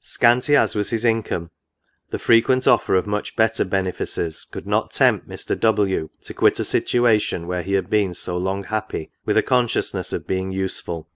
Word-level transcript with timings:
Scanty 0.00 0.56
as 0.56 0.74
was 0.74 0.88
his 0.88 1.04
in 1.04 1.22
come, 1.22 1.50
the 2.08 2.18
frequent 2.18 2.66
offer 2.66 2.94
of 2.94 3.06
much 3.06 3.36
better 3.36 3.66
benefices 3.66 4.46
could 4.50 4.66
not 4.66 4.92
tempt 4.92 5.28
Mr. 5.28 5.60
W. 5.60 6.08
to 6.22 6.32
quit 6.32 6.58
a 6.58 6.64
situation 6.64 7.46
where 7.46 7.62
he 7.62 7.74
had 7.74 7.90
been 7.90 8.14
so 8.14 8.38
long 8.38 8.62
happy, 8.64 9.10
with 9.26 9.36
a 9.36 9.42
consciousness 9.42 10.10
of 10.14 10.26
being 10.26 10.50
useful. 10.50 11.10